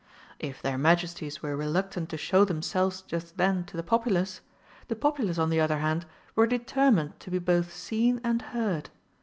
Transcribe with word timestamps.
If 0.39 0.63
their 0.63 0.79
Majesties 0.79 1.43
were 1.43 1.55
reluctant 1.55 2.09
to 2.09 2.17
show 2.17 2.43
themselves 2.43 3.03
just 3.03 3.37
then 3.37 3.63
to 3.65 3.77
the 3.77 3.83
populace, 3.83 4.41
the 4.87 4.95
populace 4.95 5.37
on 5.37 5.51
the 5.51 5.59
other 5.61 5.77
hand 5.77 6.07
were 6.35 6.47
determined 6.47 7.19
to 7.19 7.29
be 7.29 7.37
both 7.37 7.71
seen 7.71 8.19
and 8.23 8.41
heard. 8.41 8.89